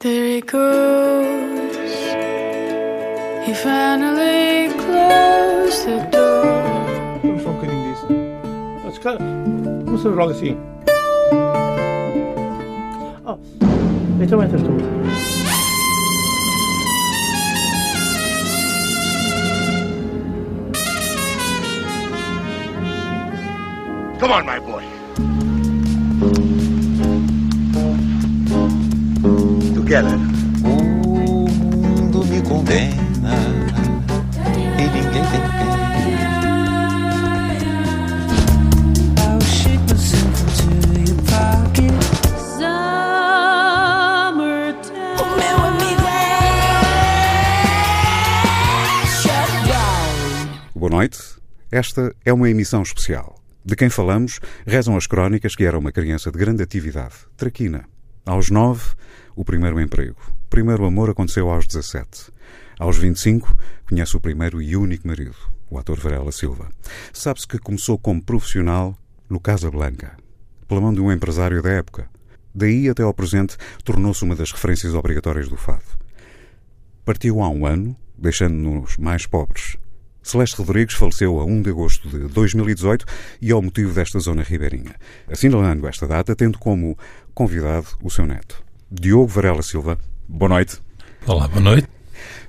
There 0.00 0.36
he 0.36 0.40
goes. 0.42 1.76
He 3.44 3.52
finally 3.52 4.68
closed 4.78 5.86
the 5.86 6.08
door. 6.12 6.44
Vamos 7.20 7.42
só 7.42 7.48
um 7.48 7.54
bocadinho 7.54 7.82
disso. 7.92 8.06
Ah, 8.86 8.90
se 8.92 9.00
calhar, 9.00 9.18
começamos 9.84 10.16
logo 10.16 10.30
assim. 10.30 10.56
Oh, 13.26 13.38
então 14.22 14.40
entras 14.40 14.62
tu. 14.62 14.70
Come 24.20 24.32
on, 24.32 24.44
my 24.44 24.60
boy. 24.60 24.67
Together. 29.88 30.18
O 30.64 31.48
mundo 31.48 32.22
me 32.26 32.42
condena 32.42 33.32
e 34.76 34.82
ninguém 34.82 35.10
tem 35.10 35.24
pena. 35.30 35.48
Boa 50.74 50.90
noite. 50.90 51.18
Esta 51.72 52.14
é 52.26 52.32
uma 52.34 52.50
emissão 52.50 52.82
especial. 52.82 53.40
De 53.64 53.74
quem 53.74 53.88
falamos, 53.88 54.38
rezam 54.66 54.98
as 54.98 55.06
crónicas 55.06 55.56
que 55.56 55.64
era 55.64 55.78
uma 55.78 55.92
criança 55.92 56.30
de 56.30 56.36
grande 56.38 56.62
atividade, 56.62 57.14
traquina. 57.38 57.86
Aos 58.26 58.50
nove, 58.50 58.84
o 59.38 59.44
primeiro 59.44 59.80
emprego. 59.80 60.16
O 60.46 60.48
primeiro 60.50 60.84
amor 60.84 61.10
aconteceu 61.10 61.48
aos 61.48 61.64
17. 61.64 62.32
Aos 62.76 62.98
25, 62.98 63.56
conhece 63.88 64.16
o 64.16 64.20
primeiro 64.20 64.60
e 64.60 64.76
único 64.76 65.06
marido, 65.06 65.36
o 65.70 65.78
ator 65.78 65.96
Varela 65.96 66.32
Silva. 66.32 66.68
Sabe-se 67.12 67.46
que 67.46 67.56
começou 67.56 67.96
como 67.96 68.20
profissional 68.20 68.98
no 69.30 69.38
Casa 69.38 69.70
Blanca, 69.70 70.16
pela 70.66 70.80
mão 70.80 70.92
de 70.92 71.00
um 71.00 71.12
empresário 71.12 71.62
da 71.62 71.70
época. 71.70 72.10
Daí 72.52 72.88
até 72.88 73.04
ao 73.04 73.14
presente, 73.14 73.56
tornou-se 73.84 74.24
uma 74.24 74.34
das 74.34 74.50
referências 74.50 74.92
obrigatórias 74.92 75.48
do 75.48 75.56
fado. 75.56 75.86
Partiu 77.04 77.40
há 77.40 77.48
um 77.48 77.64
ano, 77.64 77.96
deixando-nos 78.18 78.96
mais 78.96 79.24
pobres. 79.24 79.76
Celeste 80.20 80.56
Rodrigues 80.56 80.96
faleceu 80.96 81.38
a 81.38 81.44
1 81.44 81.62
de 81.62 81.70
agosto 81.70 82.08
de 82.08 82.26
2018 82.26 83.06
e 83.40 83.52
ao 83.52 83.62
motivo 83.62 83.92
desta 83.92 84.18
zona 84.18 84.42
ribeirinha, 84.42 84.96
assinalando 85.30 85.86
esta 85.86 86.08
data, 86.08 86.34
tendo 86.34 86.58
como 86.58 86.98
convidado 87.32 87.86
o 88.02 88.10
seu 88.10 88.26
neto. 88.26 88.66
Diogo 88.90 89.26
Varela 89.26 89.60
Silva, 89.60 89.98
boa 90.26 90.48
noite. 90.48 90.78
Olá, 91.26 91.46
boa 91.46 91.60
noite. 91.60 91.86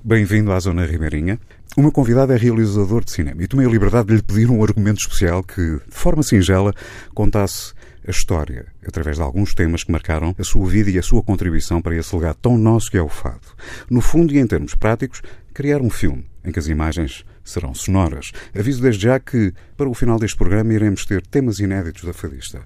Bem-vindo 0.01 0.53
à 0.53 0.59
Zona 0.61 0.85
Ribeirinha. 0.85 1.37
O 1.75 1.81
meu 1.81 1.91
convidado 1.91 2.31
é 2.31 2.37
realizador 2.37 3.03
de 3.03 3.11
cinema 3.11 3.43
e 3.43 3.47
tomei 3.47 3.67
a 3.67 3.69
liberdade 3.69 4.07
de 4.07 4.15
lhe 4.15 4.21
pedir 4.21 4.49
um 4.49 4.63
argumento 4.63 5.01
especial 5.01 5.43
que, 5.43 5.61
de 5.61 5.81
forma 5.89 6.23
singela, 6.23 6.73
contasse 7.13 7.73
a 8.07 8.11
história, 8.11 8.67
através 8.87 9.17
de 9.17 9.21
alguns 9.21 9.53
temas 9.53 9.83
que 9.83 9.91
marcaram 9.91 10.33
a 10.39 10.43
sua 10.45 10.65
vida 10.65 10.89
e 10.89 10.97
a 10.97 11.03
sua 11.03 11.21
contribuição 11.21 11.81
para 11.81 11.93
esse 11.93 12.15
legado 12.15 12.37
tão 12.41 12.57
nosso 12.57 12.89
que 12.89 12.97
é 12.97 13.01
o 13.01 13.09
fado. 13.09 13.45
No 13.89 13.99
fundo 13.99 14.33
e 14.33 14.39
em 14.39 14.47
termos 14.47 14.73
práticos, 14.73 15.21
criar 15.53 15.81
um 15.81 15.89
filme 15.89 16.25
em 16.45 16.53
que 16.53 16.59
as 16.59 16.67
imagens 16.67 17.25
serão 17.43 17.75
sonoras. 17.75 18.31
Aviso 18.57 18.81
desde 18.81 19.03
já 19.03 19.19
que, 19.19 19.53
para 19.75 19.89
o 19.89 19.93
final 19.93 20.17
deste 20.17 20.37
programa, 20.37 20.73
iremos 20.73 21.05
ter 21.05 21.21
temas 21.21 21.59
inéditos 21.59 22.05
da 22.05 22.13
fadista. 22.13 22.61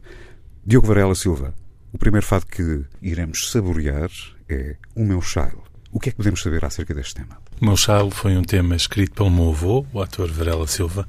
Diogo 0.64 0.86
Varela 0.86 1.16
Silva, 1.16 1.56
o 1.94 1.98
primeiro 1.98 2.26
fado 2.26 2.46
que 2.48 2.82
iremos 3.02 3.52
saborear 3.52 4.10
é 4.50 4.76
O 4.96 5.04
Meu 5.06 5.22
Child. 5.22 5.58
O 5.92 6.00
que 6.00 6.10
é 6.10 6.12
que 6.12 6.18
podemos 6.18 6.42
saber 6.42 6.66
acerca 6.66 6.94
deste 6.94 7.16
tema? 7.16 7.38
O 7.62 7.66
meu 7.66 7.78
Child 7.78 8.12
foi 8.12 8.36
um 8.36 8.42
tema 8.44 8.76
escrito 8.76 9.14
pelo 9.14 9.30
meu 9.30 9.50
avô, 9.52 9.86
o 9.94 10.02
ator 10.02 10.30
Varela 10.32 10.66
Silva, 10.68 11.08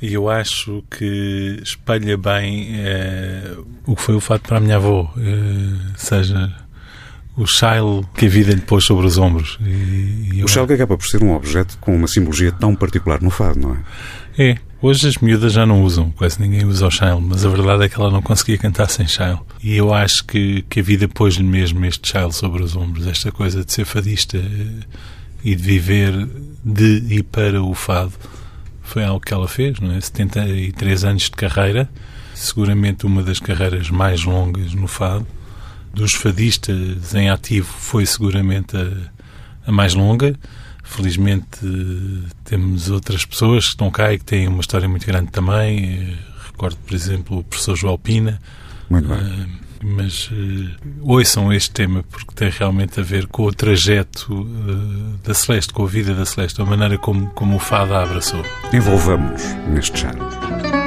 e 0.00 0.14
eu 0.14 0.28
acho 0.30 0.82
que 0.90 1.60
espelha 1.62 2.16
bem 2.16 2.68
eh, 2.80 3.56
o 3.86 3.94
que 3.94 4.00
foi 4.02 4.14
o 4.14 4.20
fato 4.20 4.48
para 4.48 4.56
a 4.56 4.60
minha 4.60 4.76
avó, 4.76 5.12
eh, 5.18 5.92
seja 5.96 6.54
o 7.36 7.46
child 7.46 8.06
que 8.14 8.24
a 8.24 8.28
vida 8.30 8.52
lhe 8.54 8.62
pôs 8.62 8.84
sobre 8.84 9.06
os 9.06 9.18
ombros. 9.18 9.58
E, 9.60 10.30
e 10.32 10.40
eu- 10.40 10.46
O 10.46 10.48
child 10.48 10.72
acaba 10.72 10.96
por 10.96 11.06
ser 11.06 11.22
um 11.22 11.34
objeto 11.34 11.76
com 11.78 11.94
uma 11.94 12.08
simbologia 12.08 12.50
tão 12.50 12.74
particular 12.74 13.20
no 13.20 13.28
fado, 13.28 13.60
não 13.60 13.74
é? 13.74 13.78
É, 14.38 14.58
hoje 14.82 15.08
as 15.08 15.16
miúdas 15.16 15.54
já 15.54 15.64
não 15.64 15.82
usam, 15.82 16.10
quase 16.10 16.38
ninguém 16.38 16.66
usa 16.66 16.86
o 16.86 16.90
child, 16.90 17.22
mas 17.22 17.42
a 17.42 17.48
verdade 17.48 17.84
é 17.84 17.88
que 17.88 17.98
ela 17.98 18.10
não 18.10 18.20
conseguia 18.20 18.58
cantar 18.58 18.90
sem 18.90 19.08
child. 19.08 19.40
E 19.62 19.74
eu 19.74 19.94
acho 19.94 20.24
que, 20.26 20.60
que 20.68 20.80
a 20.80 20.82
vida 20.82 21.08
pôs-lhe 21.08 21.42
mesmo 21.42 21.82
este 21.86 22.12
child 22.12 22.34
sobre 22.34 22.62
os 22.62 22.76
ombros, 22.76 23.06
esta 23.06 23.32
coisa 23.32 23.64
de 23.64 23.72
ser 23.72 23.86
fadista 23.86 24.36
eh, 24.36 24.84
e 25.42 25.54
de 25.54 25.62
viver 25.62 26.28
de 26.62 27.02
e 27.08 27.22
para 27.22 27.62
o 27.62 27.72
fado. 27.72 28.12
Foi 28.82 29.04
algo 29.04 29.20
que 29.20 29.32
ela 29.32 29.48
fez, 29.48 29.80
não 29.80 29.92
é? 29.92 30.00
73 30.02 31.04
anos 31.04 31.22
de 31.22 31.30
carreira, 31.30 31.88
seguramente 32.34 33.06
uma 33.06 33.22
das 33.22 33.40
carreiras 33.40 33.88
mais 33.88 34.22
longas 34.22 34.74
no 34.74 34.86
fado. 34.86 35.26
Dos 35.94 36.12
fadistas 36.12 37.14
em 37.14 37.30
ativo 37.30 37.72
foi 37.72 38.04
seguramente 38.04 38.76
a, 38.76 38.90
a 39.66 39.72
mais 39.72 39.94
longa. 39.94 40.38
Felizmente 40.88 41.58
temos 42.44 42.88
outras 42.88 43.24
pessoas 43.24 43.64
que 43.64 43.70
estão 43.70 43.90
cá 43.90 44.12
e 44.12 44.18
que 44.18 44.24
têm 44.24 44.48
uma 44.48 44.60
história 44.60 44.88
muito 44.88 45.06
grande 45.06 45.30
também. 45.30 46.16
Recordo, 46.46 46.76
por 46.76 46.94
exemplo, 46.94 47.38
o 47.38 47.44
professor 47.44 47.76
João 47.76 47.98
Pina. 47.98 48.40
Muito 48.88 49.08
bem. 49.08 49.18
Eh, 49.18 49.46
Mas 49.84 50.30
eh, 50.32 50.70
ouçam 51.02 51.52
este 51.52 51.70
tema 51.72 52.02
porque 52.10 52.32
tem 52.34 52.48
realmente 52.48 52.98
a 52.98 53.02
ver 53.02 53.26
com 53.26 53.42
o 53.44 53.52
trajeto 53.52 54.48
eh, 54.68 55.26
da 55.28 55.34
Celeste, 55.34 55.72
com 55.72 55.84
a 55.84 55.88
vida 55.88 56.14
da 56.14 56.24
Celeste, 56.24 56.62
a 56.62 56.64
maneira 56.64 56.96
como, 56.96 57.26
como 57.30 57.56
o 57.56 57.58
fado 57.58 57.92
a 57.92 58.02
abraçou. 58.02 58.42
Envolvamos-nos 58.72 59.42
neste 59.68 59.98
child. 59.98 60.85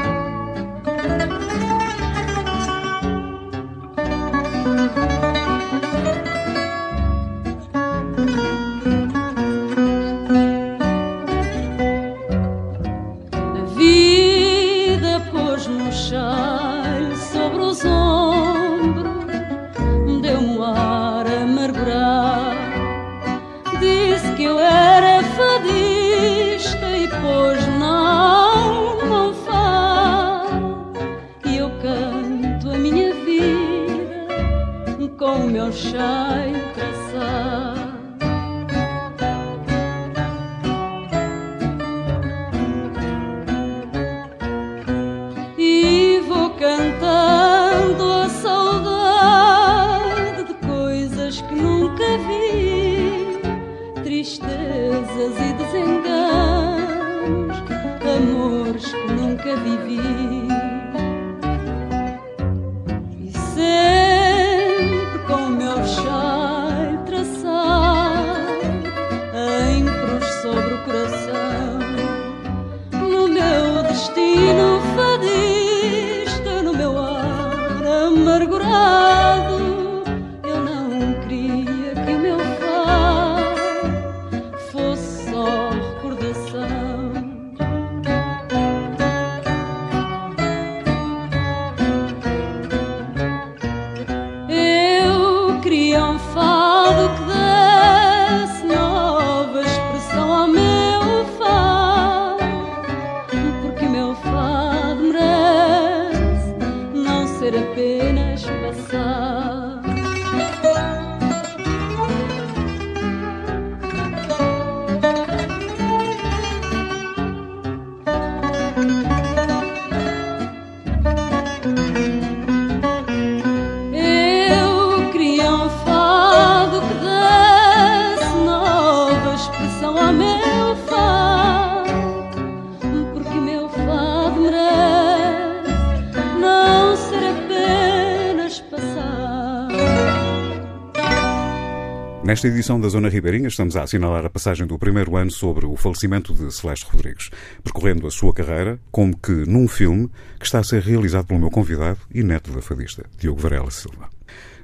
Nesta 142.39 142.55
edição 142.55 142.79
da 142.79 142.87
Zona 142.87 143.09
Ribeirinha 143.09 143.49
estamos 143.49 143.75
a 143.75 143.83
assinalar 143.83 144.25
a 144.25 144.29
passagem 144.29 144.65
do 144.65 144.79
primeiro 144.79 145.17
ano 145.17 145.29
sobre 145.29 145.65
o 145.65 145.75
falecimento 145.75 146.33
de 146.33 146.49
Celeste 146.53 146.85
Rodrigues, 146.89 147.29
percorrendo 147.61 148.07
a 148.07 148.11
sua 148.11 148.33
carreira 148.33 148.79
como 148.89 149.17
que 149.17 149.43
num 149.45 149.67
filme 149.67 150.09
que 150.39 150.45
está 150.45 150.59
a 150.59 150.63
ser 150.63 150.81
realizado 150.81 151.25
pelo 151.25 151.41
meu 151.41 151.51
convidado 151.51 151.99
e 152.09 152.23
neto 152.23 152.53
da 152.53 152.61
fadista, 152.61 153.03
Diogo 153.17 153.41
Varela 153.41 153.69
Silva. 153.69 154.07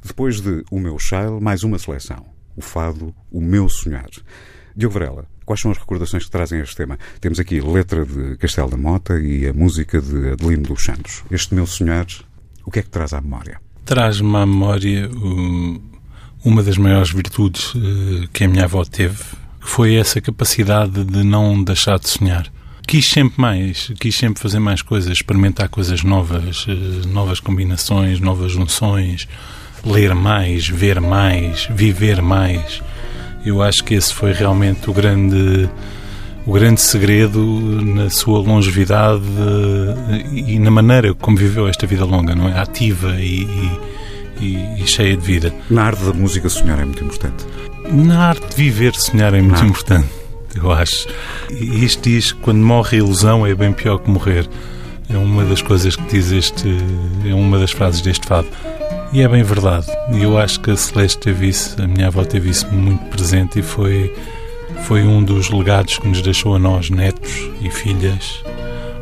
Depois 0.01 0.39
de 0.39 0.63
O 0.71 0.79
Meu 0.79 0.97
Child, 0.97 1.41
mais 1.41 1.65
uma 1.65 1.77
seleção. 1.77 2.25
O 2.55 2.61
fado, 2.61 3.13
O 3.29 3.41
Meu 3.41 3.67
Sonhar. 3.67 4.09
Diogo 4.73 4.93
Varela, 4.93 5.27
quais 5.45 5.59
são 5.59 5.69
as 5.69 5.77
recordações 5.77 6.23
que 6.23 6.31
trazem 6.31 6.61
este 6.61 6.77
tema? 6.77 6.97
Temos 7.19 7.41
aqui 7.41 7.59
letra 7.59 8.05
de 8.05 8.37
Castelo 8.37 8.69
da 8.69 8.77
Mota 8.77 9.19
e 9.19 9.49
a 9.49 9.53
música 9.53 9.99
de 9.99 10.29
Adelino 10.29 10.63
dos 10.63 10.81
Santos. 10.81 11.25
Este 11.29 11.53
Meu 11.53 11.67
Sonhar, 11.67 12.07
o 12.63 12.71
que 12.71 12.79
é 12.79 12.81
que 12.81 12.89
traz 12.89 13.11
à 13.11 13.19
memória? 13.19 13.59
Traz-me 13.83 14.33
à 14.37 14.45
memória 14.45 15.09
o, 15.09 15.94
uma 16.45 16.61
das 16.61 16.77
maiores 16.77 17.09
virtudes 17.09 17.73
uh, 17.73 18.27
que 18.31 18.43
a 18.43 18.47
minha 18.47 18.65
avó 18.65 18.85
teve, 18.85 19.17
foi 19.59 19.95
essa 19.95 20.21
capacidade 20.21 21.03
de 21.03 21.23
não 21.23 21.61
deixar 21.61 21.97
de 21.97 22.07
sonhar. 22.07 22.45
Quis 22.87 23.09
sempre 23.09 23.41
mais, 23.41 23.91
quis 23.99 24.15
sempre 24.15 24.39
fazer 24.39 24.59
mais 24.59 24.83
coisas, 24.83 25.11
experimentar 25.11 25.67
coisas 25.69 26.03
novas, 26.03 26.67
uh, 26.67 27.07
novas 27.07 27.39
combinações, 27.39 28.19
novas 28.19 28.51
junções, 28.51 29.27
ler 29.83 30.13
mais, 30.13 30.67
ver 30.67 31.01
mais, 31.01 31.67
viver 31.71 32.21
mais. 32.21 32.79
Eu 33.43 33.63
acho 33.63 33.83
que 33.83 33.95
esse 33.95 34.13
foi 34.13 34.31
realmente 34.31 34.87
o 34.87 34.93
grande 34.93 35.67
o 36.45 36.51
grande 36.51 36.79
segredo 36.79 37.39
na 37.83 38.07
sua 38.11 38.37
longevidade 38.37 39.23
e 40.31 40.59
na 40.59 40.69
maneira 40.69 41.11
como 41.15 41.35
viveu 41.35 41.67
esta 41.67 41.87
vida 41.87 42.05
longa, 42.05 42.35
não 42.35 42.47
é? 42.47 42.59
Ativa 42.59 43.15
e, 43.19 43.45
e, 43.45 43.79
e 44.39 44.85
cheia 44.87 45.15
de 45.15 45.25
vida. 45.25 45.53
Na 45.69 45.83
arte 45.83 46.03
da 46.03 46.13
música, 46.13 46.49
sonhar 46.49 46.79
é 46.79 46.85
muito 46.85 47.03
importante. 47.03 47.45
Na 47.91 48.29
arte 48.29 48.47
de 48.49 48.55
viver, 48.55 48.95
sonhar 48.95 49.33
é 49.33 49.41
muito 49.41 49.63
importante, 49.63 50.09
eu 50.55 50.71
acho. 50.71 51.07
E 51.51 51.83
isto 51.85 52.03
diz 52.03 52.31
que 52.31 52.39
quando 52.39 52.59
morre 52.59 52.97
a 52.97 52.99
ilusão 52.99 53.45
é 53.45 53.53
bem 53.53 53.71
pior 53.71 53.99
que 53.99 54.09
morrer. 54.09 54.47
É 55.07 55.17
uma 55.17 55.45
das 55.45 55.61
coisas 55.61 55.95
que 55.95 56.03
diz 56.03 56.31
este. 56.31 56.67
É 57.29 57.33
uma 57.33 57.59
das 57.59 57.71
frases 57.71 58.01
deste 58.01 58.25
fado. 58.25 58.47
E 59.13 59.21
é 59.21 59.27
bem 59.27 59.43
verdade. 59.43 59.85
E 60.11 60.23
eu 60.23 60.37
acho 60.37 60.59
que 60.59 60.71
a 60.71 60.75
Celeste 60.75 61.19
teve 61.19 61.47
isso, 61.47 61.81
a 61.81 61.87
minha 61.87 62.07
avó 62.07 62.23
teve 62.23 62.49
isso 62.49 62.67
muito 62.67 63.05
presente 63.05 63.59
e 63.59 63.61
foi 63.61 64.11
foi 64.83 65.03
um 65.03 65.23
dos 65.23 65.49
legados 65.49 65.97
que 65.97 66.07
nos 66.07 66.21
deixou 66.21 66.55
a 66.55 66.59
nós, 66.59 66.89
netos 66.89 67.49
e 67.61 67.69
filhas, 67.69 68.43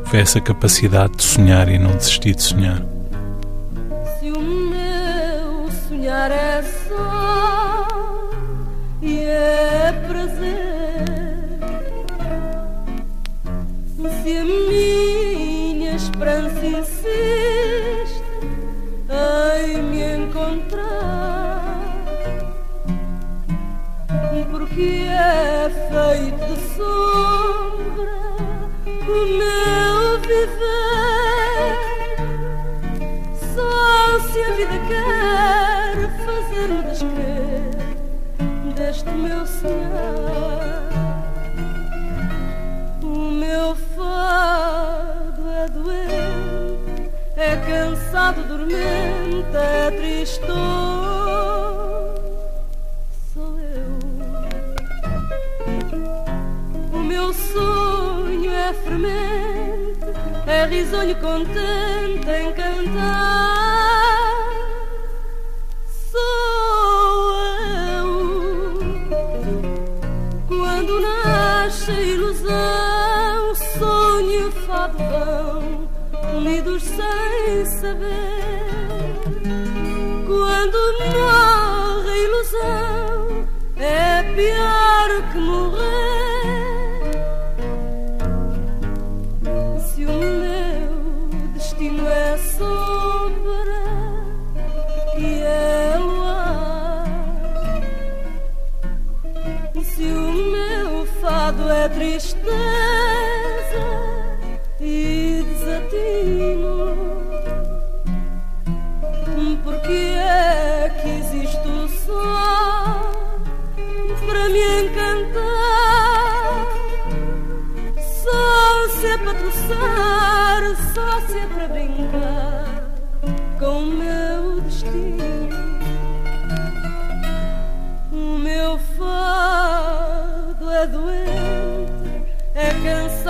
foi 0.06 0.20
essa 0.20 0.40
capacidade 0.40 1.18
de 1.18 1.24
sonhar 1.24 1.68
e 1.68 1.78
não 1.78 1.96
desistir 1.96 2.36
de 2.36 2.44
sonhar. 2.44 2.93
Meu 6.14 7.33
meu 39.12 39.46
sonhar. 39.46 40.90
O 43.02 43.32
meu 43.32 43.76
fado 43.76 45.50
é 45.50 45.68
doente, 45.70 47.12
é 47.36 47.56
cansado, 47.58 48.44
dormente, 48.48 49.56
é 49.56 49.92
tristor. 49.92 51.04
meu 57.14 57.34
sonho 57.34 58.52
é 58.52 58.74
fermento, 58.74 60.08
é 60.48 60.66
risonho 60.66 61.16
contente 61.18 62.30
em 62.30 62.54
cantar. 62.54 63.63
Unidos 76.74 76.84
sem 76.84 78.43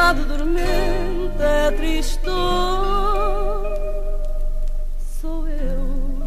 cansado, 0.03 0.25
dormente, 0.25 1.41
é 1.41 1.72
tristor. 1.72 2.33
Sou 5.22 5.48
eu. 5.48 6.24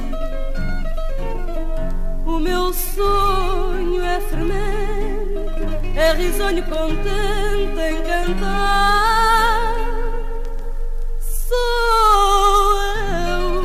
O 2.25 2.39
meu 2.39 2.73
sonho 2.73 4.03
é 4.03 4.21
fermento, 4.21 5.67
é 5.95 6.13
risonho 6.15 6.63
contente 6.65 7.79
em 7.79 8.03
cantar. 8.03 9.75
Sou 11.21 12.79
eu. 13.29 13.63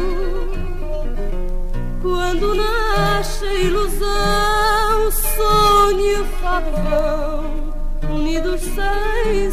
Quando 2.02 2.56
nasce 2.56 3.46
a 3.46 3.54
ilusão, 3.54 5.12
sonho 5.12 6.22
e 6.22 6.26
fado 6.42 6.72
vão 6.72 7.62
unidos 8.12 8.62
sem 8.62 9.51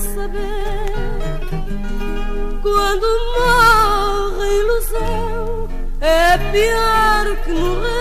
Quando 2.62 3.06
morre 3.34 4.44
a 4.44 4.52
ilusão, 4.52 5.68
é 6.00 6.38
pior 6.52 7.36
que 7.44 7.52
morrer. 7.52 7.97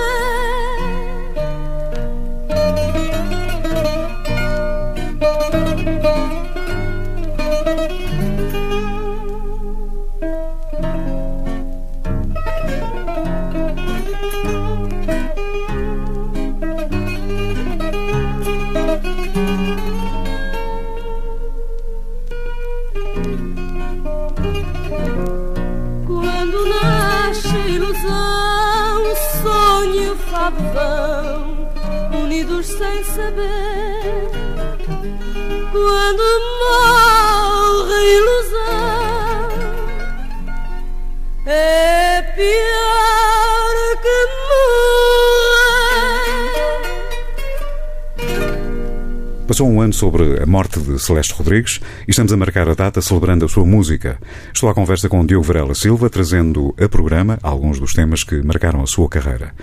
Passou 49.58 49.72
um 49.72 49.82
ano 49.82 49.92
sobre 49.92 50.40
a 50.40 50.46
morte 50.46 50.80
de 50.80 51.00
Celeste 51.00 51.34
Rodrigues 51.34 51.80
e 52.08 52.12
estamos 52.12 52.32
a 52.32 52.38
marcar 52.38 52.70
a 52.70 52.76
data 52.76 53.02
celebrando 53.02 53.44
a 53.44 53.50
sua 53.50 53.66
música. 53.66 54.20
Estou 54.54 54.70
à 54.70 54.74
conversa 54.76 55.10
com 55.10 55.26
Diogo 55.26 55.44
Varela 55.44 55.74
Silva, 55.74 56.12
trazendo 56.12 56.76
a 56.80 56.88
programa 56.88 57.40
alguns 57.42 57.80
dos 57.80 57.92
temas 57.92 58.24
que 58.24 58.40
marcaram 58.44 58.84
a 58.84 58.86
sua 58.86 59.10
carreira. 59.10 59.56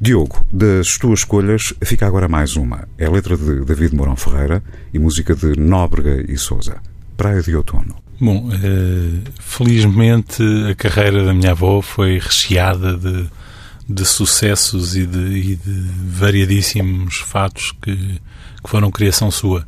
Diogo, 0.00 0.46
das 0.52 0.96
tuas 0.98 1.18
escolhas 1.18 1.74
fica 1.82 2.06
agora 2.06 2.28
mais 2.28 2.54
uma. 2.54 2.88
É 2.96 3.06
a 3.06 3.10
letra 3.10 3.36
de 3.36 3.64
David 3.64 3.92
Mourão 3.92 4.14
Ferreira 4.14 4.62
e 4.94 5.00
música 5.00 5.34
de 5.34 5.58
Nóbrega 5.58 6.24
e 6.32 6.38
Souza. 6.38 6.76
Praia 7.16 7.42
de 7.42 7.56
Outono. 7.56 7.96
Bom, 8.20 8.50
eh, 8.52 9.18
felizmente 9.40 10.44
a 10.70 10.76
carreira 10.76 11.24
da 11.24 11.34
minha 11.34 11.50
avó 11.50 11.82
foi 11.82 12.20
recheada 12.20 12.96
de, 12.96 13.28
de 13.90 14.04
sucessos 14.06 14.94
e 14.94 15.04
de, 15.04 15.18
e 15.18 15.56
de 15.56 15.90
variadíssimos 16.06 17.16
fatos 17.16 17.72
que, 17.82 17.96
que 18.62 18.70
foram 18.70 18.90
criação 18.90 19.30
sua. 19.30 19.66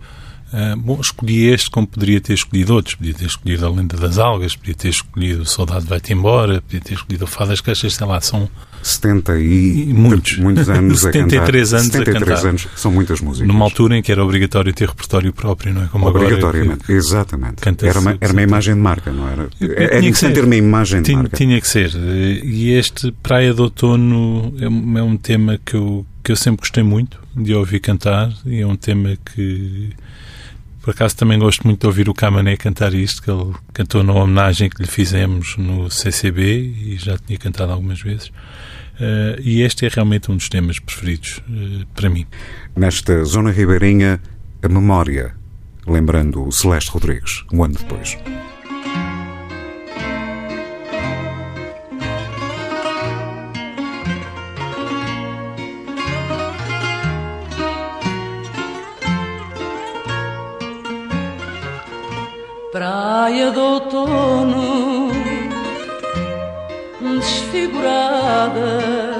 Uh, 0.53 0.77
bom, 0.77 1.01
escolhi 1.01 1.47
este 1.49 1.71
como 1.71 1.87
poderia 1.87 2.21
ter 2.21 2.35
escolhido 2.35 2.75
outros. 2.75 2.95
Podia 2.95 3.15
ter 3.15 3.25
escolhido 3.27 3.67
a 3.67 3.71
Lenda 3.71 3.97
das 3.97 4.19
Algas, 4.19 4.55
podia 4.55 4.75
ter 4.75 4.89
escolhido 4.89 5.43
o 5.43 5.47
Soldado 5.47 5.87
Vai-te 5.87 6.13
Embora, 6.13 6.61
podia 6.61 6.81
ter 6.81 6.95
escolhido 6.95 7.25
o 7.25 7.27
Fado 7.27 7.51
das 7.51 7.61
Caixas, 7.61 7.95
sei 7.95 8.07
lá, 8.07 8.21
são 8.21 8.51
70 8.83 9.39
e, 9.39 9.91
e 9.91 9.95
muitos. 9.95 10.37
muitos 10.39 10.69
anos 10.71 11.01
73 11.01 11.73
a 11.73 11.79
cantar. 11.79 11.81
anos 11.81 11.93
73 11.93 12.17
a 12.17 12.35
cantar. 12.35 12.49
anos, 12.49 12.69
são 12.77 12.93
muitas 12.93 13.21
músicas. 13.21 13.49
Numa 13.49 13.65
altura 13.65 13.97
em 13.97 14.03
que 14.03 14.13
era 14.13 14.23
obrigatório 14.23 14.73
ter 14.75 14.89
repertório 14.89 15.33
próprio, 15.33 15.73
não 15.73 15.85
é? 15.85 15.87
Como 15.87 16.07
Obrigatoriamente, 16.07 16.85
agora, 16.85 16.99
exatamente. 16.99 17.63
Era 17.87 18.01
uma, 18.01 18.19
era 18.21 18.33
uma 18.33 18.41
se 18.43 18.47
imagem 18.49 18.75
de 18.75 18.81
marca, 18.81 19.13
não 19.13 19.29
era? 19.29 19.49
Tinha 19.57 19.71
Era 19.73 19.89
que 20.01 20.07
importante 20.09 20.17
ser. 20.17 20.33
ter 20.33 20.45
uma 20.45 20.57
imagem 20.57 21.01
de 21.01 21.07
tinha, 21.07 21.19
marca. 21.19 21.37
tinha 21.37 21.61
que 21.61 21.69
ser. 21.69 21.91
E 22.45 22.73
este 22.73 23.13
Praia 23.23 23.55
de 23.55 23.61
Outono 23.61 24.55
é 24.61 24.69
um, 24.69 24.99
é 24.99 25.03
um 25.03 25.17
tema 25.17 25.59
que 25.65 25.75
eu, 25.75 26.05
que 26.23 26.33
eu 26.33 26.37
sempre 26.37 26.61
gostei 26.61 26.83
muito 26.83 27.19
de 27.35 27.55
ouvir 27.55 27.81
cantar 27.81 28.33
e 28.45 28.61
é 28.61 28.67
um 28.67 28.77
tema 28.77 29.17
que 29.25 29.91
por 30.83 30.91
acaso 30.91 31.17
também 31.17 31.39
gosto 31.39 31.65
muito 31.67 31.81
de 31.81 31.87
ouvir 31.87 32.09
o 32.09 32.15
Camané 32.15 32.57
cantar 32.57 32.93
isto, 32.93 33.23
que 33.23 33.31
ele 33.31 33.55
cantou 33.73 34.03
na 34.03 34.13
homenagem 34.13 34.69
que 34.69 34.83
lhe 34.83 34.89
fizemos 34.89 35.57
no 35.57 35.89
CCB 35.89 36.43
e 36.43 36.97
já 36.97 37.17
tinha 37.17 37.39
cantado 37.39 37.73
algumas 37.73 38.01
vezes. 38.01 38.29
Uh, 38.29 39.41
e 39.41 39.63
este 39.63 39.87
é 39.87 39.89
realmente 39.89 40.31
um 40.31 40.37
dos 40.37 40.49
temas 40.49 40.79
preferidos 40.79 41.41
uh, 41.49 41.87
para 41.95 42.11
mim. 42.11 42.27
Nesta 42.77 43.25
zona 43.25 43.51
ribeirinha, 43.51 44.21
a 44.61 44.69
memória, 44.69 45.35
lembrando 45.87 46.47
o 46.47 46.53
Celeste 46.53 46.91
Rodrigues, 46.91 47.45
um 47.53 47.63
ano 47.63 47.75
depois. 47.75 48.19
Praia 63.23 63.53
do 63.53 63.61
outono 63.61 65.13
desfigurada 67.21 69.12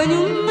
Tenho 0.00 0.49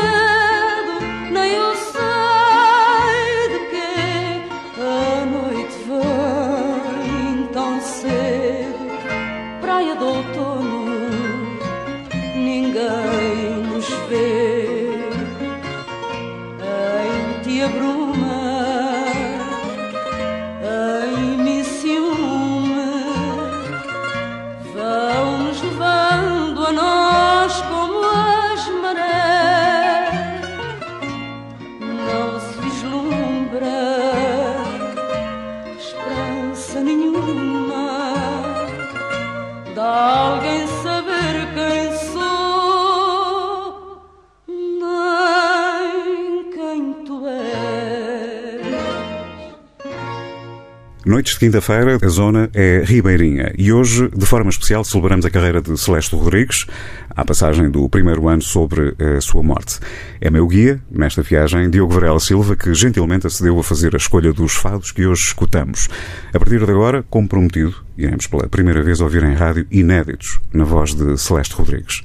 quinta-feira, 51.39 51.97
a 52.03 52.07
zona 52.09 52.49
é 52.53 52.83
Ribeirinha 52.85 53.53
e 53.57 53.71
hoje, 53.71 54.09
de 54.09 54.25
forma 54.25 54.49
especial, 54.49 54.83
celebramos 54.83 55.25
a 55.25 55.29
carreira 55.29 55.61
de 55.61 55.77
Celeste 55.79 56.13
Rodrigues, 56.13 56.65
à 57.11 57.23
passagem 57.23 57.71
do 57.71 57.87
primeiro 57.87 58.27
ano 58.27 58.41
sobre 58.41 58.93
a 58.99 59.21
sua 59.21 59.41
morte. 59.41 59.79
É 60.19 60.29
meu 60.29 60.45
guia, 60.45 60.81
nesta 60.91 61.21
viagem, 61.21 61.69
Diogo 61.69 61.93
Varela 61.93 62.19
Silva, 62.19 62.57
que 62.57 62.73
gentilmente 62.73 63.25
acedeu 63.25 63.57
a 63.57 63.63
fazer 63.63 63.95
a 63.95 63.97
escolha 63.97 64.33
dos 64.33 64.53
fados 64.53 64.91
que 64.91 65.05
hoje 65.05 65.27
escutamos. 65.27 65.87
A 66.33 66.37
partir 66.37 66.65
de 66.65 66.71
agora, 66.71 67.05
como 67.09 67.25
prometido, 67.25 67.73
iremos 67.97 68.27
pela 68.27 68.49
primeira 68.49 68.83
vez 68.83 68.99
ouvir 68.99 69.23
em 69.23 69.33
rádio 69.33 69.65
inéditos, 69.71 70.41
na 70.53 70.65
voz 70.65 70.93
de 70.93 71.17
Celeste 71.17 71.55
Rodrigues. 71.55 72.03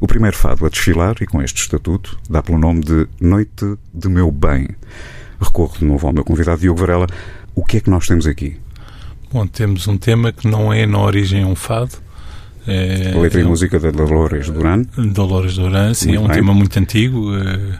O 0.00 0.06
primeiro 0.06 0.36
fado 0.36 0.64
a 0.64 0.68
desfilar, 0.68 1.16
e 1.20 1.26
com 1.26 1.42
este 1.42 1.60
estatuto, 1.60 2.16
dá 2.30 2.40
pelo 2.40 2.56
nome 2.56 2.82
de 2.82 3.08
Noite 3.20 3.76
de 3.92 4.08
Meu 4.08 4.30
Bem. 4.30 4.68
Recorro 5.40 5.76
de 5.76 5.84
novo 5.84 6.06
ao 6.06 6.12
meu 6.12 6.22
convidado 6.22 6.60
Diogo 6.60 6.78
Varela. 6.78 7.08
O 7.52 7.64
que 7.64 7.78
é 7.78 7.80
que 7.80 7.90
nós 7.90 8.06
temos 8.06 8.28
aqui? 8.28 8.64
Bom, 9.32 9.46
temos 9.46 9.86
um 9.88 9.96
tema 9.98 10.32
que 10.32 10.46
não 10.48 10.72
é 10.72 10.86
na 10.86 10.98
origem 10.98 11.44
um 11.44 11.54
fado. 11.54 11.92
É, 12.66 13.12
letra 13.16 13.40
e 13.40 13.44
é 13.44 13.46
música 13.46 13.78
da 13.78 13.90
Dolores 13.90 14.50
Duran. 14.50 14.82
Dolores 14.96 15.54
Duran, 15.54 15.94
sim, 15.94 16.10
é 16.10 16.12
Muito 16.12 16.24
um 16.24 16.28
bem. 16.28 16.36
tema 16.36 16.54
muito 16.54 16.78
antigo, 16.78 17.32
eh, 17.36 17.78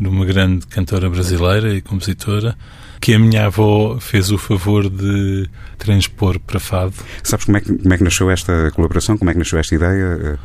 de 0.00 0.08
uma 0.08 0.24
grande 0.24 0.66
cantora 0.66 1.08
brasileira 1.08 1.72
e 1.72 1.80
compositora, 1.80 2.56
que 3.00 3.14
a 3.14 3.18
minha 3.18 3.46
avó 3.46 3.98
fez 4.00 4.32
o 4.32 4.38
favor 4.38 4.88
de 4.90 5.48
transpor 5.78 6.40
para 6.40 6.58
fado. 6.58 6.94
Sabes 7.22 7.44
como 7.44 7.56
é, 7.56 7.60
que, 7.60 7.72
como 7.76 7.94
é 7.94 7.98
que 7.98 8.04
nasceu 8.04 8.30
esta 8.30 8.70
colaboração? 8.72 9.16
Como 9.16 9.30
é 9.30 9.32
que 9.32 9.38
nasceu 9.38 9.58
esta 9.58 9.74
ideia? 9.74 10.38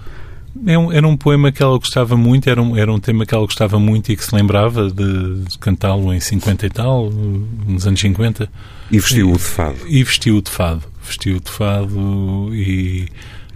É 0.68 0.78
um, 0.78 0.92
era 0.92 1.08
um 1.08 1.16
poema 1.16 1.52
que 1.52 1.64
ela 1.64 1.78
gostava 1.78 2.18
muito, 2.18 2.50
era 2.50 2.62
um, 2.62 2.76
era 2.76 2.92
um 2.92 3.00
tema 3.00 3.26
que 3.26 3.34
ela 3.34 3.46
gostava 3.46 3.80
muito 3.80 4.12
e 4.12 4.18
que 4.18 4.24
se 4.24 4.36
lembrava 4.36 4.90
de, 4.90 5.44
de 5.46 5.58
cantá-lo 5.58 6.14
em 6.14 6.20
50 6.20 6.66
e 6.66 6.70
tal, 6.70 7.10
nos 7.10 7.88
anos 7.88 8.00
50. 8.00 8.50
E 8.92 9.00
vestiu-o 9.00 9.34
de 9.34 9.40
fado. 9.40 9.78
E 9.88 10.04
vestiu-o 10.04 10.42
de 10.42 10.52
fado. 10.52 10.84
Vestiu-o 11.04 11.40
de 11.40 11.50
fado 11.50 12.50
e, 12.54 13.08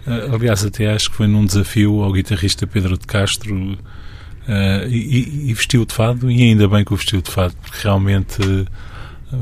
eh, 0.06 0.28
aliás, 0.32 0.64
até 0.64 0.90
acho 0.90 1.10
que 1.10 1.16
foi 1.16 1.26
num 1.26 1.44
desafio 1.44 2.02
ao 2.02 2.12
guitarrista 2.12 2.66
Pedro 2.66 2.96
de 2.96 3.06
Castro 3.06 3.54
uh, 3.54 4.88
e, 4.88 5.50
e 5.50 5.54
vestiu 5.54 5.84
de 5.84 5.94
fado 5.94 6.30
e 6.30 6.42
ainda 6.42 6.66
bem 6.66 6.84
que 6.84 6.94
o 6.94 6.96
vestiu 6.96 7.20
de 7.20 7.30
fado, 7.30 7.54
porque 7.62 7.78
realmente 7.82 8.66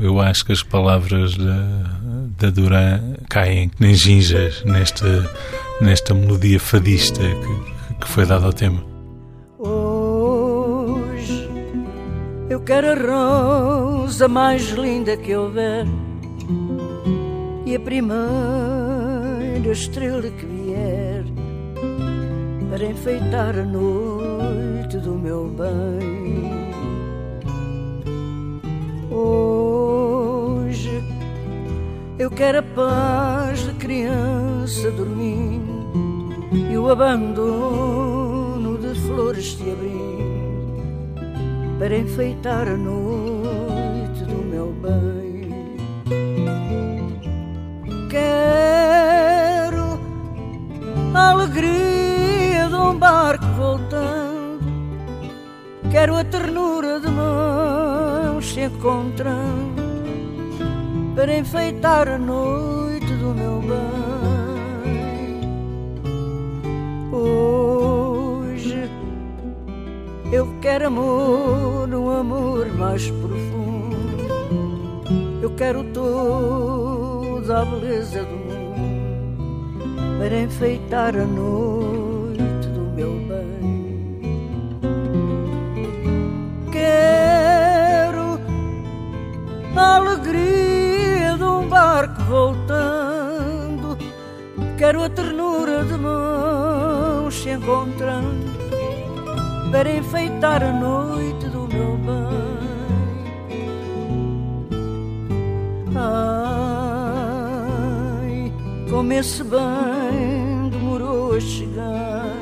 eu 0.01 0.19
acho 0.19 0.45
que 0.45 0.51
as 0.51 0.63
palavras 0.63 1.35
da, 1.37 2.49
Duran 2.49 3.15
caem 3.29 3.69
que 3.69 3.75
nem 3.79 3.93
ginjas 3.93 4.63
nesta, 4.63 5.29
nesta 5.81 6.13
melodia 6.13 6.59
fadista 6.59 7.21
que, 7.21 7.95
que 7.99 8.07
foi 8.07 8.25
dada 8.25 8.45
ao 8.45 8.53
tema. 8.53 8.83
Hoje 9.57 11.49
eu 12.49 12.59
quero 12.61 12.91
a 12.91 14.01
rosa 14.03 14.27
mais 14.27 14.69
linda 14.71 15.17
que 15.17 15.35
houver 15.35 15.85
e 17.65 17.75
a 17.75 17.79
primeira 17.79 19.71
estrela 19.71 20.29
que 20.29 20.45
vier 20.45 21.23
para 22.69 22.85
enfeitar 22.85 23.57
a 23.57 23.63
noite 23.63 24.97
do 24.97 25.13
meu 25.13 25.47
bem. 25.47 26.65
Hoje 29.11 29.74
eu 32.17 32.31
quero 32.31 32.59
a 32.59 32.63
paz 32.63 33.59
de 33.65 33.73
criança 33.73 34.89
dormindo. 34.91 35.75
E 36.71 36.77
o 36.77 36.89
abandono 36.89 38.77
de 38.77 38.95
flores 39.01 39.53
se 39.53 39.69
abrindo 39.69 40.15
para 41.77 41.97
enfeitar 41.97 42.67
a 42.67 42.77
noite 42.77 44.23
do 44.23 44.35
meu 44.45 44.73
bem. 44.81 45.75
Quero 48.09 49.99
a 51.13 51.29
alegria 51.31 52.67
de 52.69 52.75
um 52.75 52.97
barco 52.97 53.45
voltando, 53.57 54.63
quero 55.91 56.15
a 56.15 56.23
ternura 56.23 57.01
de 57.01 57.09
mãos 57.09 58.45
se 58.45 58.61
encontrando 58.61 59.74
para 61.15 61.37
enfeitar 61.37 62.09
a 62.09 62.17
noite 62.17 63.07
do 63.07 63.33
meu 63.33 63.61
bem. 63.61 65.39
Hoje 67.13 68.89
eu 70.31 70.45
quero 70.61 70.87
amor, 70.87 71.87
um 71.93 72.09
amor 72.09 72.67
mais 72.73 73.09
profundo. 73.09 74.25
Eu 75.41 75.51
quero 75.55 75.85
toda 75.85 77.61
a 77.61 77.65
beleza 77.65 78.23
do 78.23 78.35
mundo 78.35 80.19
para 80.19 80.37
enfeitar 80.41 81.15
a 81.15 81.25
noite 81.25 81.94
Quero 94.85 95.01
a 95.01 95.09
ternura 95.09 95.83
de 95.83 95.97
mãos 95.97 97.33
se 97.33 97.49
encontrando 97.49 98.51
para 99.71 99.89
enfeitar 99.89 100.61
a 100.61 100.71
noite 100.71 101.47
do 101.47 101.67
meu 101.67 101.97
bem. 101.97 103.25
Ai, 105.95 106.93
como 108.87 109.11
esse 109.13 109.43
bem 109.43 110.69
demorou 110.69 111.33
a 111.33 111.39
chegar. 111.39 112.35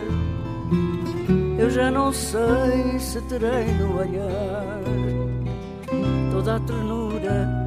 Eu 1.57 1.69
já 1.69 1.89
não 1.89 2.11
sei 2.11 2.99
se 2.99 3.21
terei 3.21 3.73
no 3.75 3.99
olhar 3.99 4.81
toda 6.29 6.57
a 6.57 6.59
ternura 6.59 7.62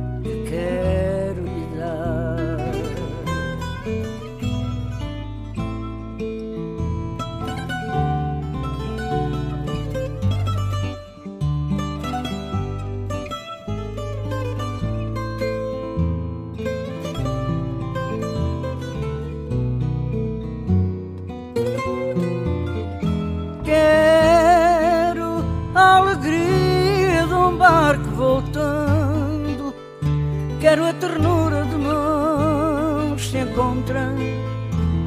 Quero 30.76 30.88
a 30.88 30.92
ternura 30.92 31.64
de 31.64 31.76
mãos 31.76 33.30
se 33.30 33.38
encontrando 33.38 34.20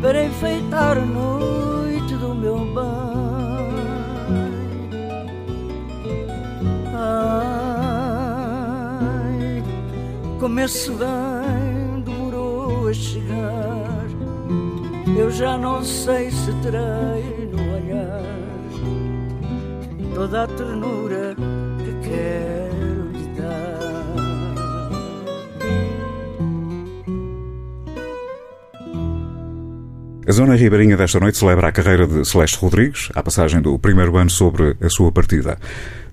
para 0.02 0.24
enfeitar 0.26 0.98
a 0.98 1.06
noite 1.06 2.16
do 2.16 2.34
meu 2.34 2.58
bem. 2.58 2.74
Ai, 6.96 8.04
como 10.40 10.60
esse 10.60 10.90
bem 10.90 12.02
demorou 12.04 12.88
a 12.88 12.94
chegar. 12.94 14.08
Eu 15.16 15.30
já 15.30 15.56
não 15.56 15.84
sei 15.84 16.32
se 16.32 16.52
terei 16.64 17.48
no 17.54 17.76
olhar 17.76 18.24
toda 20.16 20.46
a 20.46 20.48
ternura 20.48 21.36
que 21.78 22.10
quero 22.10 22.69
A 30.30 30.32
Zona 30.32 30.56
Ribeirinha 30.56 30.96
desta 30.96 31.20
noite 31.20 31.39
celebra 31.39 31.70
a 31.70 31.72
carreira 31.72 32.06
de 32.06 32.24
Celeste 32.24 32.60
Rodrigues, 32.60 33.10
à 33.15 33.24
passagem 33.24 33.63
do 33.63 33.80
primeiro 33.80 34.15
ano 34.15 34.30
sobre 34.30 34.78
a 34.80 34.88
sua 34.88 35.12
partida. 35.12 35.58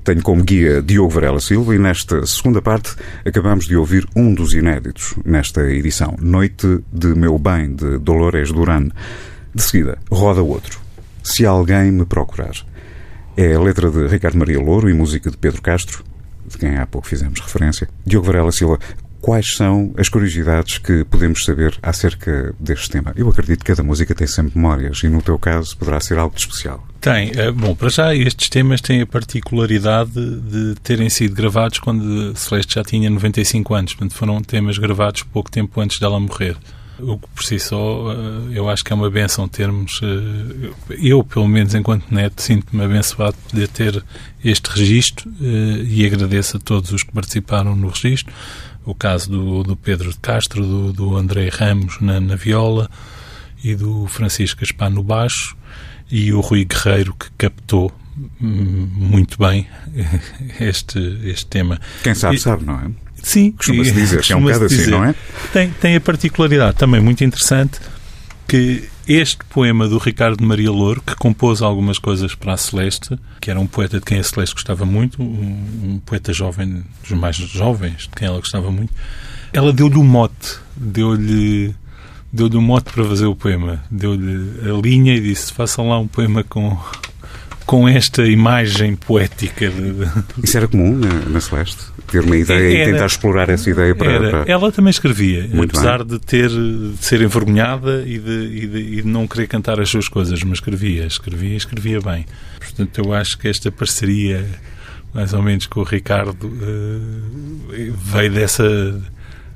Tenho 0.02 0.22
como 0.22 0.42
guia 0.42 0.81
Diogo 0.81 1.11
Varela 1.11 1.38
Silva 1.38 1.74
e 1.74 1.79
nesta 1.79 2.24
segunda 2.24 2.62
parte 2.62 2.96
acabamos 3.26 3.66
de 3.66 3.76
ouvir 3.76 4.09
um 4.16 4.33
dos 4.33 4.55
inéditos 4.55 5.14
nesta 5.22 5.70
edição, 5.70 6.16
Noite 6.18 6.83
de 6.90 7.09
Meu 7.09 7.38
Bem, 7.38 7.74
de 7.74 7.98
Dolores 7.98 8.50
Duran. 8.50 8.88
De 9.55 9.62
seguida, 9.62 9.98
roda 10.11 10.42
outro. 10.42 10.81
Se 11.22 11.44
alguém 11.44 11.92
me 11.92 12.07
procurar. 12.07 12.55
É 13.37 13.52
a 13.52 13.61
letra 13.61 13.90
de 13.90 14.07
Ricardo 14.07 14.38
Maria 14.38 14.59
Louro 14.59 14.88
e 14.88 14.94
música 14.94 15.31
de 15.31 15.37
Pedro 15.37 15.61
Castro, 15.61 16.02
de 16.48 16.57
quem 16.57 16.79
há 16.79 16.87
pouco 16.87 17.07
fizemos 17.07 17.38
referência. 17.38 17.87
Diogo 18.07 18.26
Varela 18.26 18.50
Silva, 18.50 18.79
quais 19.20 19.55
são 19.55 19.92
as 19.96 20.09
curiosidades 20.09 20.79
que 20.79 21.05
podemos 21.05 21.44
saber 21.44 21.76
acerca 21.83 22.55
deste 22.59 22.90
tema? 22.90 23.12
Eu 23.16 23.29
acredito 23.29 23.61
que 23.61 23.72
cada 23.72 23.83
música 23.83 24.14
tem 24.14 24.26
sempre 24.26 24.57
memórias 24.57 25.02
e 25.02 25.09
no 25.09 25.22
teu 25.22 25.38
caso 25.38 25.76
poderá 25.76 26.00
ser 26.00 26.18
algo 26.18 26.35
de 26.35 26.40
especial. 26.40 26.87
Tem. 27.00 27.31
Eh, 27.37 27.52
Bom, 27.52 27.74
para 27.74 27.88
já 27.88 28.14
estes 28.14 28.48
temas 28.48 28.81
têm 28.81 29.02
a 29.02 29.07
particularidade 29.07 30.11
de 30.12 30.74
terem 30.83 31.09
sido 31.09 31.35
gravados 31.35 31.79
quando 31.79 32.37
Celeste 32.37 32.74
já 32.74 32.83
tinha 32.83 33.09
95 33.09 33.74
anos. 33.74 33.94
Portanto, 33.94 34.14
foram 34.16 34.40
temas 34.42 34.79
gravados 34.79 35.22
pouco 35.22 35.50
tempo 35.50 35.81
antes 35.81 35.98
dela 35.98 36.18
morrer. 36.18 36.57
O 36.98 37.18
que 37.18 37.29
por 37.29 37.44
si 37.44 37.59
só, 37.59 38.12
eh, 38.12 38.59
eu 38.59 38.68
acho 38.68 38.83
que 38.83 38.92
é 38.92 38.96
uma 38.96 39.11
benção 39.11 39.46
termos, 39.46 40.00
eh, 40.02 40.70
eu 40.98 41.22
pelo 41.22 41.46
menos 41.46 41.74
enquanto 41.74 42.11
neto, 42.11 42.40
sinto-me 42.42 42.83
abençoado 42.83 43.37
de 43.37 43.50
poder 43.50 43.68
ter 43.68 44.05
este 44.42 44.66
registro 44.70 45.31
e 45.40 46.07
agradeço 46.07 46.57
a 46.57 46.61
todos 46.61 46.92
os 46.92 47.02
que 47.02 47.12
participaram 47.12 47.74
no 47.74 47.88
registro. 47.88 48.33
O 48.87 48.94
caso 48.94 49.29
do, 49.29 49.62
do 49.64 49.77
Pedro 49.77 50.11
de 50.11 50.18
Castro, 50.18 50.64
do, 50.64 50.92
do 50.92 51.16
André 51.16 51.49
Ramos 51.53 52.01
na, 52.01 52.20
na 52.20 52.37
viola 52.37 52.88
e 53.62 53.75
do 53.75 54.07
Francisco 54.07 54.61
Gaspar 54.61 54.88
no 54.90 55.03
baixo 55.03 55.57
e 56.11 56.33
o 56.33 56.40
Rui 56.40 56.64
Guerreiro 56.64 57.12
que 57.14 57.27
captou 57.37 57.92
hum, 58.40 58.88
muito 58.94 59.37
bem 59.38 59.66
este, 60.61 60.99
este 61.25 61.46
tema. 61.46 61.81
Quem 62.03 62.14
sabe, 62.14 62.37
E- 62.37 62.38
sabe, 62.38 62.64
não 62.64 62.79
é? 62.79 62.90
Sim, 63.22 63.51
Costuma-se 63.53 63.90
dizer 63.90 64.20
que 64.22 64.33
é 64.33 64.37
um 64.37 64.42
bocado 64.42 64.66
assim, 64.66 64.87
não 64.87 65.05
é? 65.05 65.12
Tem, 65.53 65.68
tem 65.70 65.96
a 65.96 66.01
particularidade 66.01 66.77
também 66.77 67.01
muito 67.01 67.25
interessante 67.25 67.81
que 68.46 68.85
este 69.09 69.45
poema 69.51 69.88
do 69.88 69.99
Ricardo 69.99 70.45
Maria 70.45 70.71
Louro, 70.71 71.01
que 71.01 71.14
compôs 71.14 71.62
algumas 71.62 71.99
coisas 71.99 72.35
para 72.35 72.55
a 72.55 72.57
Celeste, 72.57 73.19
que 73.40 73.51
era 73.51 73.61
um 73.61 73.66
poeta 73.66 73.99
de 73.99 74.05
quem 74.05 74.19
a 74.19 74.23
Celeste 74.23 74.55
gostava 74.55 74.85
muito, 74.85 75.23
um, 75.23 75.25
um 75.85 76.01
poeta 76.05 76.33
jovem, 76.33 76.85
dos 77.03 77.19
mais 77.19 77.37
jovens, 77.37 78.03
de 78.03 78.11
quem 78.11 78.27
ela 78.27 78.38
gostava 78.38 78.71
muito, 78.71 78.92
ela 79.53 79.73
deu-lhe 79.73 79.97
um 79.97 80.05
mote, 80.05 80.59
deu-lhe 80.77 81.75
deu-lhe 82.33 82.57
um 82.57 82.62
mote 82.62 82.92
para 82.92 83.05
fazer 83.05 83.27
o 83.27 83.35
poema, 83.35 83.83
deu-lhe 83.90 84.69
a 84.69 84.81
linha 84.81 85.14
e 85.14 85.21
disse: 85.21 85.53
faça 85.53 85.83
lá 85.83 85.99
um 85.99 86.07
poema 86.07 86.45
com, 86.45 86.79
com 87.64 87.88
esta 87.88 88.27
imagem 88.27 88.97
poética. 88.97 89.71
De... 89.71 90.45
Isso 90.45 90.57
era 90.57 90.69
comum 90.69 90.97
na, 90.97 91.09
na 91.31 91.40
Celeste? 91.40 91.85
Ter 92.09 92.21
uma 92.21 92.37
ideia 92.37 92.79
Era. 92.81 92.88
e 92.88 92.92
tentar 92.92 93.07
explorar 93.07 93.49
essa 93.49 93.69
ideia 93.69 93.95
para. 93.95 94.31
Para- 94.31 94.45
Ela 94.51 94.71
também 94.73 94.90
escrevia, 94.90 95.49
Muito 95.53 95.77
apesar 95.77 96.05
de 96.05 96.19
ter 96.19 96.49
de 96.49 96.95
ser 97.01 97.21
envergonhada 97.23 98.03
e 98.07 98.19
de, 98.19 98.31
e, 98.62 98.66
de, 98.66 98.79
e 98.79 99.03
de 99.03 99.09
não 99.09 99.27
querer 99.27 99.47
cantar 99.49 99.81
as 99.81 99.88
suas 99.88 100.09
coisas, 100.09 100.42
mas 100.42 100.59
escrevia, 100.59 101.05
escrevia 101.07 101.51
e 101.55 101.57
escrevia 101.57 102.01
bem. 102.01 102.25
Portanto, 102.59 102.99
eu 103.05 103.12
acho 103.12 103.37
que 103.38 103.49
esta 103.49 103.71
parceria, 103.73 104.45
mais 105.12 105.33
ou 105.33 105.42
menos 105.42 105.66
com 105.66 105.81
o 105.81 105.85
Ricardo, 105.85 106.51
eh, 106.62 107.90
veio 108.05 108.33
dessa 108.33 109.03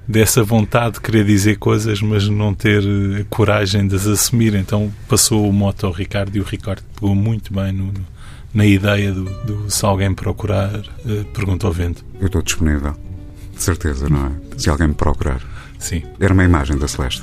dessa 0.09 0.43
vontade 0.43 0.95
de 0.95 1.01
querer 1.03 1.25
dizer 1.25 1.57
coisas, 1.59 2.03
mas 2.03 2.29
não 2.29 2.53
ter 2.53 2.83
coragem 3.31 3.87
de 3.87 3.95
as 3.95 4.09
assumir. 4.09 4.57
Então 4.57 4.91
passou 5.09 5.49
o 5.49 5.53
moto 5.53 5.87
ao 5.87 5.93
Ricardo 5.93 6.35
e 6.37 6.41
o 6.41 6.43
Ricardo 6.43 6.83
pegou 6.97 7.15
muito 7.15 7.55
bem 7.55 7.71
no- 7.73 7.87
no- 7.93 8.07
na 8.53 8.67
ideia 8.67 9.13
do, 9.13 9.25
do 9.45 9.71
se 9.71 9.85
alguém 9.85 10.13
procurar, 10.15 10.75
eh, 11.07 11.25
pergunta 11.33 11.67
ao 11.67 11.73
vento. 11.73 12.05
Eu 12.21 12.27
estou 12.27 12.43
disponível. 12.43 12.95
De 13.55 13.63
certeza, 13.63 14.09
não 14.09 14.27
é? 14.27 14.31
Se 14.59 14.69
alguém 14.71 14.89
me 14.89 14.95
procurar. 14.95 15.41
Sim. 15.79 16.03
Era 16.19 16.33
uma 16.35 16.45
imagem 16.45 16.77
da 16.79 16.89
Celeste. 16.89 17.23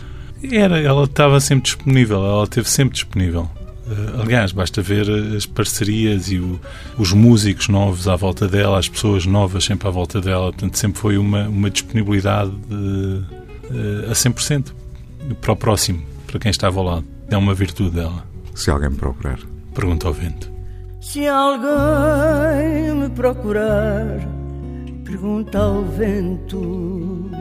Era, 0.51 0.79
ela 0.79 1.03
estava 1.05 1.39
sempre 1.39 1.63
disponível, 1.63 2.17
ela 2.23 2.43
esteve 2.43 2.69
sempre 2.69 2.93
disponível. 2.93 3.49
Eh, 3.89 4.21
aliás, 4.21 4.51
basta 4.51 4.81
ver 4.81 5.09
as 5.35 5.45
parcerias 5.45 6.29
e 6.31 6.39
o- 6.39 6.59
os 6.97 7.11
músicos 7.13 7.67
novos 7.69 8.07
à 8.07 8.15
volta 8.15 8.47
dela, 8.47 8.77
as 8.79 8.87
pessoas 8.87 9.25
novas 9.25 9.63
sempre 9.65 9.87
à 9.87 9.91
volta 9.91 10.21
dela. 10.21 10.51
Portanto, 10.51 10.77
sempre 10.77 10.99
foi 10.99 11.17
uma, 11.17 11.47
uma 11.47 11.69
disponibilidade 11.69 12.51
eh, 13.71 14.09
a 14.09 14.13
100% 14.13 14.73
para 15.41 15.51
o 15.51 15.55
próximo, 15.55 16.01
para 16.27 16.39
quem 16.39 16.51
estava 16.51 16.79
ao 16.79 16.85
lado. 16.85 17.05
É 17.29 17.35
uma 17.37 17.53
virtude 17.53 17.91
dela. 17.91 18.25
Se 18.55 18.69
alguém 18.69 18.89
me 18.89 18.95
procurar. 18.95 19.39
Pergunta 19.73 20.07
ao 20.07 20.13
vento. 20.13 20.49
Se 21.09 21.25
alguém 21.25 22.93
me 22.93 23.09
procurar, 23.09 24.19
pergunta 25.05 25.57
ao 25.57 25.83
vento 25.83 27.31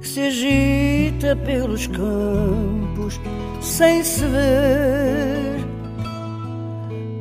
que 0.00 0.08
se 0.08 0.20
agita 0.22 1.36
pelos 1.36 1.86
campos 1.86 3.20
sem 3.60 4.02
se 4.02 4.24
ver. 4.26 5.64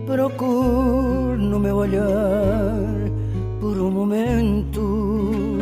Procure 0.08 1.38
no 1.38 1.60
meu 1.60 1.76
olhar 1.76 3.12
por 3.62 3.78
um 3.78 3.92
momento 3.92 5.60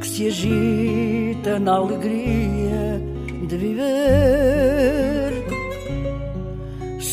que 0.00 0.06
se 0.08 0.26
agita 0.26 1.60
na 1.60 1.74
alegria 1.74 3.00
de 3.46 3.56
viver. 3.56 5.35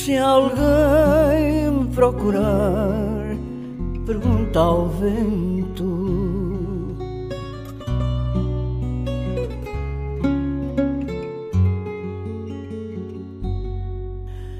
Se 0.03 0.17
alguém 0.17 1.71
me 1.71 1.87
procurar, 1.95 3.37
pergunta 4.05 4.59
ao 4.59 4.89
vento. 4.89 5.87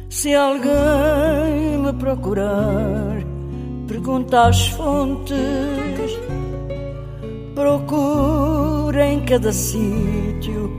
Se 0.10 0.34
alguém 0.34 1.78
me 1.78 1.92
procurar, 2.00 3.22
pergunta 3.86 4.48
às 4.48 4.70
fontes. 4.70 5.38
Procura 7.54 9.08
em 9.08 9.26
cada 9.26 9.52
sítio 9.52 10.72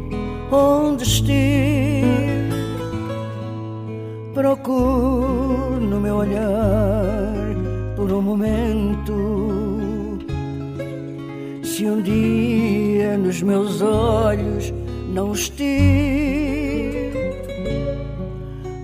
onde 0.50 1.02
estive. 1.02 2.33
Procuro 4.34 5.78
no 5.80 6.00
meu 6.00 6.16
olhar 6.16 7.54
por 7.94 8.10
um 8.10 8.20
momento. 8.20 9.14
Se 11.62 11.86
um 11.86 12.02
dia 12.02 13.16
nos 13.16 13.40
meus 13.42 13.80
olhos 13.80 14.74
não 15.12 15.32
estive, 15.32 17.12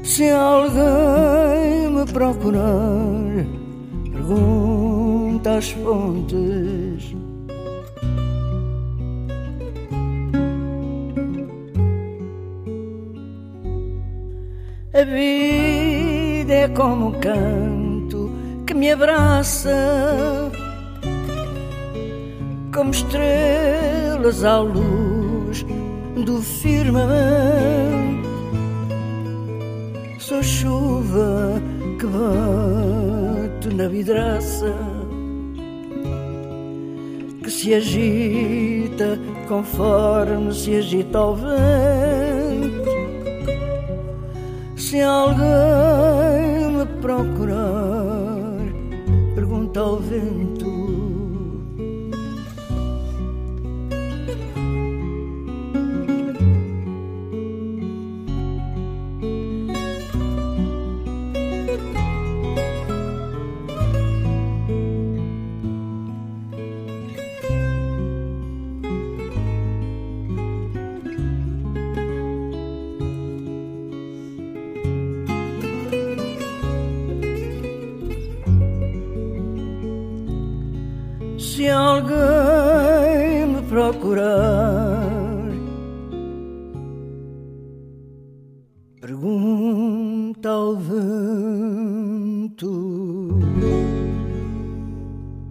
se 0.04 0.30
alguém 0.30 1.90
me 1.90 2.06
procurar, 2.12 3.44
pergunta 4.12 5.56
às 5.56 5.70
fontes. 5.72 6.89
A 15.00 15.04
vida 15.04 16.52
é 16.52 16.68
como 16.68 17.06
um 17.06 17.12
canto 17.12 18.30
que 18.66 18.74
me 18.74 18.92
abraça, 18.92 19.72
como 22.70 22.90
estrelas 22.90 24.44
à 24.44 24.58
luz 24.58 25.64
do 26.22 26.42
firmamento. 26.42 28.28
Sou 30.18 30.42
chuva 30.42 31.62
que 31.98 32.04
bate 32.04 33.74
na 33.74 33.88
vidraça, 33.88 34.74
que 37.42 37.50
se 37.50 37.72
agita 37.72 39.18
conforme 39.48 40.52
se 40.52 40.76
agita 40.76 41.22
o 41.22 41.36
vento. 41.36 42.19
Se 44.90 45.00
alguém 45.00 46.72
me 46.72 46.85
procurar, 47.00 48.59
pergunta 49.37 49.79
ao 49.79 49.98
vento. 49.98 50.69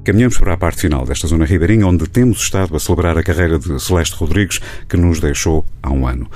Caminhamos 0.10 0.40
para 0.40 0.56
a 0.56 0.58
parte 0.58 0.82
final 0.82 1.06
desta 1.06 1.28
zona 1.28 1.46
ribeirinha, 1.46 1.86
onde 1.86 2.08
temos 2.08 2.42
estado 2.42 2.76
a 2.76 2.80
celebrar 2.80 3.16
a 3.16 3.22
carreira 3.22 3.60
de 3.60 3.80
Celeste 3.80 4.16
Rodrigues, 4.16 4.60
que 4.90 4.98
nos 4.98 5.20
deixou 5.20 5.64
há 5.84 5.92
um 5.92 6.08
ano. 6.08 6.28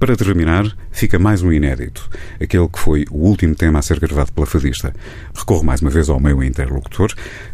Para 0.00 0.16
terminar, 0.16 0.74
fica 0.90 1.18
mais 1.18 1.42
um 1.42 1.52
inédito, 1.52 2.08
aquele 2.40 2.66
que 2.66 2.78
foi 2.78 3.04
o 3.10 3.18
último 3.18 3.54
tema 3.54 3.80
a 3.80 3.82
ser 3.82 4.00
gravado 4.00 4.32
pela 4.32 4.46
fadista. 4.46 4.94
Recorro 5.34 5.62
mais 5.62 5.82
uma 5.82 5.90
vez 5.90 6.08
ao 6.08 6.18
meu 6.18 6.42
interlocutor 6.42 7.12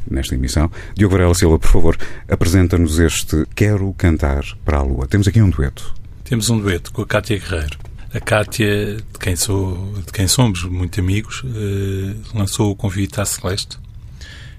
nesta 0.08 0.36
emissão. 0.36 0.70
Diogo 0.94 1.16
Varela 1.16 1.34
Silva, 1.34 1.58
por 1.58 1.68
favor, 1.68 1.98
apresenta-nos 2.28 3.00
este 3.00 3.44
Quero 3.52 3.92
Cantar 3.94 4.44
para 4.64 4.78
a 4.78 4.82
Lua. 4.82 5.08
Temos 5.08 5.26
aqui 5.26 5.42
um 5.42 5.50
dueto. 5.50 5.92
Temos 6.22 6.50
um 6.50 6.60
dueto 6.60 6.92
com 6.92 7.02
a 7.02 7.06
Cátia 7.06 7.36
Guerreiro. 7.36 7.78
A 8.14 8.20
Cátia, 8.20 8.98
de 8.98 9.18
quem, 9.18 9.34
sou, 9.34 9.92
de 10.06 10.12
quem 10.12 10.28
somos 10.28 10.62
muito 10.62 11.00
amigos, 11.00 11.42
eh, 11.44 12.14
lançou 12.32 12.70
o 12.70 12.76
convite 12.76 13.20
à 13.20 13.24
Celeste. 13.24 13.82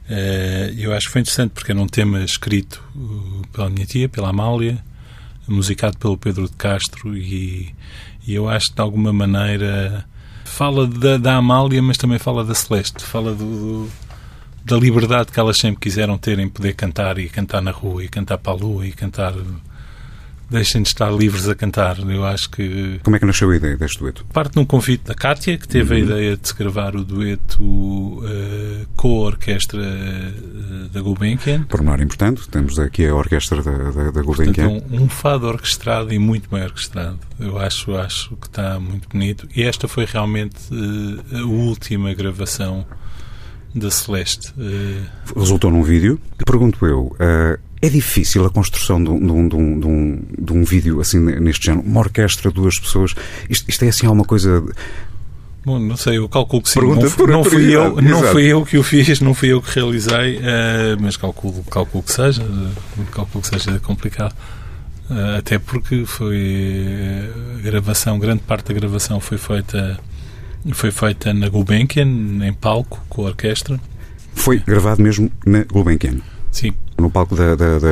Eh, 0.09 0.73
eu 0.77 0.93
acho 0.93 1.07
que 1.07 1.13
foi 1.13 1.21
interessante 1.21 1.51
porque 1.51 1.71
era 1.71 1.81
um 1.81 1.87
tema 1.87 2.21
escrito 2.23 2.83
uh, 2.95 3.41
pela 3.51 3.69
minha 3.69 3.85
tia, 3.85 4.07
pela 4.07 4.29
Amália, 4.29 4.83
musicado 5.47 5.97
pelo 5.97 6.17
Pedro 6.17 6.45
de 6.47 6.55
Castro 6.55 7.17
e, 7.17 7.73
e 8.27 8.33
eu 8.35 8.47
acho 8.47 8.67
que 8.67 8.75
de 8.75 8.81
alguma 8.81 9.11
maneira 9.11 10.05
fala 10.43 10.85
da, 10.87 11.17
da 11.17 11.35
Amália, 11.35 11.81
mas 11.81 11.97
também 11.97 12.19
fala 12.19 12.43
da 12.43 12.53
Celeste, 12.53 13.03
fala 13.03 13.33
do, 13.33 13.45
do- 13.85 13.91
da 14.63 14.77
liberdade 14.77 15.31
que 15.31 15.39
elas 15.39 15.57
sempre 15.57 15.79
quiseram 15.81 16.17
ter 16.17 16.39
em 16.39 16.49
poder 16.49 16.73
cantar 16.73 17.17
e 17.19 17.29
cantar 17.29 17.61
na 17.61 17.69
rua 17.71 18.03
e 18.03 18.07
cantar 18.07 18.37
para 18.39 18.53
a 18.53 18.55
lua 18.55 18.85
e 18.87 18.91
cantar 18.91 19.33
deixem 20.49 20.81
de 20.81 20.87
estar 20.89 21.11
livres 21.11 21.47
a 21.49 21.55
cantar. 21.55 21.97
Eu 21.99 22.25
acho 22.25 22.49
que 22.49 22.99
Como 23.03 23.15
é 23.15 23.19
que 23.19 23.25
nasceu 23.25 23.49
a 23.49 23.55
ideia 23.55 23.75
deste 23.77 23.99
dueto? 23.99 24.25
parte 24.31 24.53
de 24.53 24.59
um 24.59 24.65
convite 24.65 25.03
da 25.05 25.13
Kátia, 25.15 25.57
que 25.57 25.67
teve 25.67 25.95
a 25.95 25.99
ideia 25.99 26.37
de 26.37 26.47
se 26.47 26.55
gravar 26.55 26.95
o 26.95 27.03
dueto 27.03 28.23
eh, 28.27 28.85
com 28.95 29.09
a 29.23 29.25
orquestra 29.27 29.81
eh, 29.83 30.89
da 30.91 31.01
Gulbenkian. 31.01 31.63
Pormenor 31.63 32.01
importante, 32.01 32.47
temos 32.49 32.77
aqui 32.79 33.05
a 33.07 33.15
orquestra 33.15 33.61
da, 33.63 33.71
da, 33.71 33.89
da 34.11 34.23
Portanto, 34.23 34.25
Gulbenkian. 34.25 34.67
um, 34.91 35.03
um 35.03 35.09
fado 35.09 35.47
orquestrado 35.47 36.13
e 36.13 36.19
muito 36.19 36.49
bem 36.49 36.63
orquestrado. 36.63 37.19
Eu 37.39 37.57
acho, 37.57 37.95
acho 37.95 38.35
que 38.37 38.47
está 38.47 38.79
muito 38.79 39.09
bonito. 39.09 39.47
E 39.55 39.63
esta 39.63 39.87
foi 39.87 40.05
realmente 40.05 40.55
eh, 40.71 41.39
a 41.39 41.43
última 41.45 42.13
gravação 42.13 42.85
da 43.73 43.91
Celeste. 43.91 44.53
Resultou 45.35 45.69
num 45.69 45.83
vídeo. 45.83 46.19
Pergunto 46.45 46.85
eu, 46.85 47.15
eh, 47.19 47.59
é 47.85 47.89
difícil 47.89 48.45
a 48.45 48.49
construção 48.49 49.03
de 49.03 49.09
um, 49.09 49.19
de, 49.19 49.31
um, 49.31 49.47
de, 49.47 49.55
um, 49.55 50.21
de, 50.39 50.53
um, 50.53 50.63
de 50.63 50.69
vídeo 50.69 50.99
assim 51.01 51.19
neste 51.19 51.65
género? 51.65 51.85
Uma 51.87 52.01
orquestra, 52.01 52.51
duas 52.51 52.79
pessoas. 52.79 53.13
Isto, 53.49 53.69
isto 53.69 53.85
é 53.85 53.89
assim 53.89 54.05
alguma 54.05 54.25
coisa. 54.25 54.63
Bom, 55.65 55.79
não 55.79 55.97
sei, 55.97 56.17
eu 56.17 56.29
calculo 56.29 56.61
que 56.61 56.69
sim. 56.69 56.79
Pergunta 56.79 57.05
não, 57.05 57.11
por 57.11 57.27
não 57.29 57.43
fui 57.43 57.75
eu, 57.75 58.01
não 58.01 58.19
exato. 58.19 58.31
fui 58.33 58.45
eu 58.45 58.65
que 58.65 58.77
o 58.77 58.83
fiz, 58.83 59.19
não 59.19 59.33
fui 59.33 59.51
eu 59.51 59.61
que 59.61 59.73
realizei, 59.73 60.39
eh, 60.41 60.95
mas 60.99 61.17
calculo, 61.17 61.63
calculo 61.63 62.03
que 62.03 62.11
seja, 62.11 62.43
eh, 62.43 63.01
calculo 63.11 63.41
que 63.41 63.47
seja 63.47 63.79
complicado. 63.79 64.35
Eh, 65.09 65.37
até 65.37 65.57
porque 65.57 66.05
foi 66.05 66.37
eh, 66.37 67.29
a 67.59 67.61
gravação, 67.61 68.19
grande 68.19 68.41
parte 68.41 68.67
da 68.67 68.73
gravação 68.73 69.19
foi 69.19 69.37
feita 69.37 69.99
foi 70.73 70.91
feita 70.91 71.31
na 71.33 71.47
Gulbenkian, 71.47 72.07
em 72.43 72.53
palco, 72.53 73.03
com 73.07 73.23
a 73.23 73.25
orquestra. 73.29 73.79
Foi 74.33 74.59
gravado 74.59 75.01
mesmo 75.01 75.31
na 75.45 75.63
Gulbenkian. 75.63 76.17
Sim, 76.51 76.73
No 76.97 77.09
palco 77.09 77.35
da, 77.35 77.55
da- 77.55 77.77
da- 77.77 77.89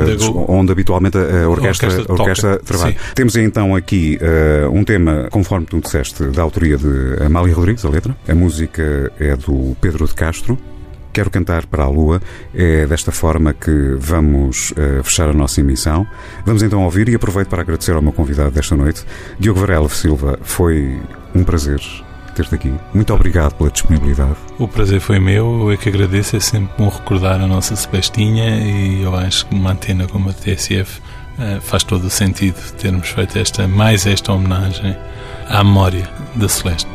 onde 0.48 0.72
habitualmente 0.72 1.18
a 1.18 1.46
orquestra, 1.48 1.88
orquestra 1.88 2.04
a 2.08 2.12
orquestra 2.22 2.50
toca, 2.52 2.64
trabalha. 2.64 2.92
sim. 2.92 2.98
Temos 3.14 3.36
então 3.36 3.76
aqui 3.76 4.18
eh, 4.20 4.66
um 4.72 4.82
tema, 4.82 5.28
conforme 5.30 5.66
tu 5.66 5.78
disseste, 5.80 6.24
da 6.24 6.40
autoria 6.42 6.78
de 6.78 7.22
Amália 7.22 7.54
Rodrigues, 7.54 7.84
a 7.84 7.90
letra. 7.90 8.16
A 8.26 8.34
música 8.34 9.12
é 9.20 9.36
do 9.36 9.76
Pedro 9.80 10.06
de 10.06 10.14
Castro. 10.14 10.56
Quero 11.12 11.30
cantar 11.30 11.66
para 11.66 11.84
a 11.84 11.88
Lua. 11.88 12.20
É 12.54 12.86
desta 12.86 13.12
forma 13.12 13.52
que 13.52 13.94
vamos 13.98 14.72
eh, 14.76 15.00
fechar 15.04 15.28
a 15.28 15.32
nossa 15.34 15.60
emissão. 15.60 16.06
Vamos 16.46 16.62
então 16.62 16.82
ouvir 16.82 17.08
e 17.10 17.14
aproveito 17.14 17.48
para 17.48 17.60
agradecer 17.62 17.92
ao 17.92 18.00
meu 18.02 18.12
convidado 18.12 18.50
desta 18.52 18.74
noite, 18.74 19.04
Diogo 19.38 19.60
Varela 19.60 19.88
Silva. 19.90 20.38
Foi 20.42 20.98
um 21.34 21.44
prazer 21.44 21.78
ter-te 22.34 22.54
aqui. 22.54 22.74
Muito 22.92 23.12
obrigado 23.14 23.54
pela 23.54 23.70
disponibilidade. 23.70 24.36
o 24.58 24.68
prazer 24.68 25.00
foi 25.00 25.18
meu, 25.18 25.62
eu 25.62 25.72
é 25.72 25.76
que 25.76 25.88
agradeço, 25.88 26.36
é 26.36 26.40
sempre 26.40 26.74
bom 26.76 26.88
recordar 26.88 27.40
a 27.40 27.46
nossa 27.46 27.74
Celestinha 27.76 28.56
e 28.60 29.02
eu 29.02 29.14
acho 29.14 29.46
que 29.46 29.54
uma 29.54 29.72
antena 29.72 30.06
como 30.06 30.30
a 30.30 30.32
TSF 30.32 31.00
eh, 31.38 31.58
faz 31.60 31.82
todo 31.82 32.04
o 32.04 32.10
sentido 32.10 32.56
termos 32.78 33.08
feito 33.08 33.38
esta, 33.38 33.66
mais 33.66 34.06
esta 34.06 34.32
homenagem 34.32 34.96
à 35.48 35.62
memória 35.62 36.08
da 36.34 36.48
Celeste. 36.48 36.88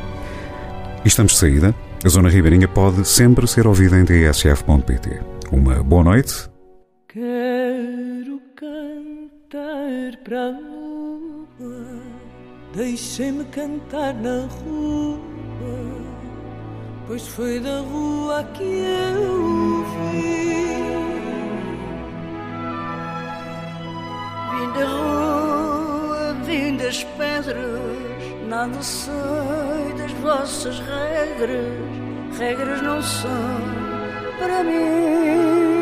E 1.03 1.07
estamos 1.07 1.33
de 1.33 1.39
saída. 1.39 1.75
A 2.03 2.09
Zona 2.09 2.29
Ribeirinha 2.29 2.67
pode 2.67 3.07
sempre 3.07 3.47
ser 3.47 3.67
ouvida 3.67 3.99
em 3.99 4.05
tsf.pt. 4.05 5.19
Uma 5.51 5.83
boa 5.83 6.03
noite 6.03 6.49
Quero 7.11 8.39
cantar 8.55 10.15
para 10.23 10.45
a 10.45 10.49
lua, 10.49 12.01
deixem-me 12.75 13.45
cantar 13.45 14.13
na 14.13 14.45
rua, 14.45 15.19
pois 17.09 17.27
foi 17.27 17.59
da 17.59 17.79
rua 17.79 18.43
que 18.53 18.63
eu 18.63 19.83
vim. 19.83 20.69
Vim 24.51 24.79
da 24.79 24.85
rua, 24.85 26.35
vim 26.45 26.77
das 26.77 27.03
pedras, 27.03 27.57
nada 28.47 28.79
sei 28.83 29.11
das 29.97 30.11
vossas 30.21 30.79
regras, 30.81 32.37
regras 32.37 32.81
não 32.83 33.01
são 33.01 33.59
para 34.37 34.63
mim. 34.63 35.78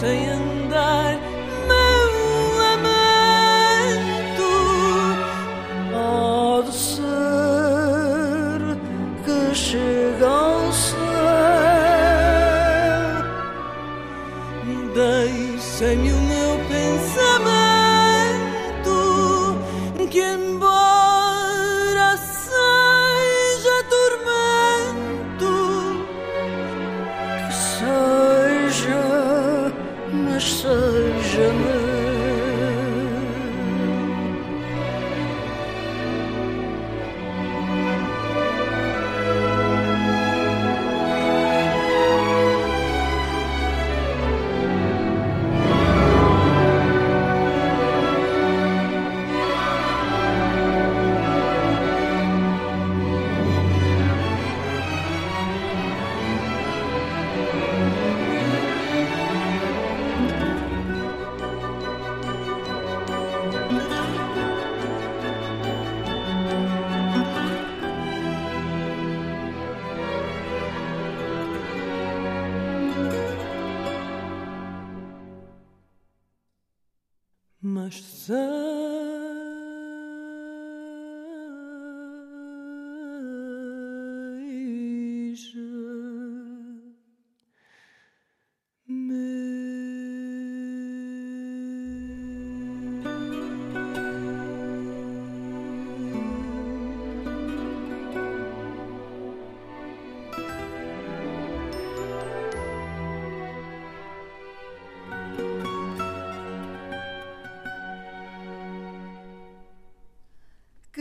Deixem 0.00 0.30
andar 0.30 1.07
meu 1.07 1.07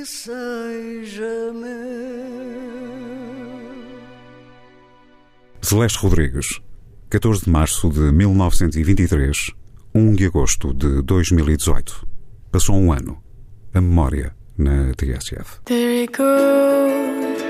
seja 0.07 1.51
meu. 1.53 1.67
Celeste 5.61 5.99
Rodrigues, 5.99 6.61
14 7.09 7.43
de 7.43 7.49
março 7.49 7.89
de 7.89 8.11
1923, 8.11 9.51
1 9.93 10.13
de 10.13 10.25
agosto 10.25 10.73
de 10.73 11.01
2018. 11.01 12.07
Passou 12.51 12.77
um 12.77 12.93
ano. 12.93 13.21
A 13.73 13.81
memória 13.81 14.33
na 14.57 14.93
TSF. 14.93 15.59
There 15.65 16.03
he 16.03 16.07
goes. 16.07 17.41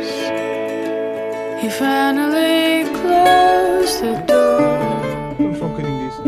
He 1.61 1.69
finally 1.69 2.85
closed 3.01 4.01
the 4.01 4.25
door. 4.25 5.37
Vamos 5.37 5.57
só 5.59 5.65
um 5.65 5.69
bocadinho 5.69 6.09
disso. 6.09 6.23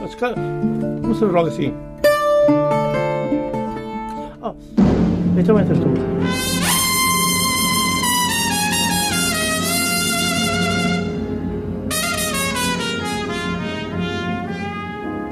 Mas, 0.00 0.14
cara, 0.14 0.36
começamos 1.02 1.34
logo 1.34 1.48
assim. 1.48 1.74
Oh, 4.40 4.77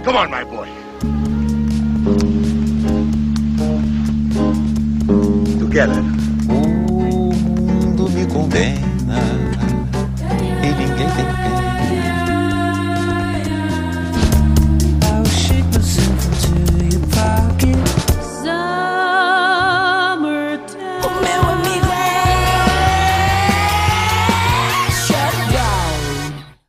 Come 0.05 0.17
on, 0.17 0.31
my 0.31 0.45
boy. 0.45 0.69
Together. 5.59 6.16